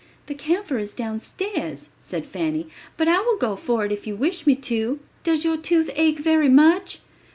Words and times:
"The 0.25 0.33
camphor 0.33 0.79
is 0.79 0.95
downstairs," 0.95 1.89
said 1.99 2.25
Fanny, 2.25 2.67
"but 2.97 3.07
I 3.07 3.19
will 3.19 3.37
go 3.37 3.55
for 3.55 3.85
it 3.85 3.91
if 3.91 4.07
you 4.07 4.15
wish 4.15 4.47
me 4.47 4.55
to. 4.55 4.99
Does 5.23 5.45
your 5.45 5.57
tooth 5.57 5.91
ache 5.95 6.17
very 6.17 6.49
much?" 6.49 7.01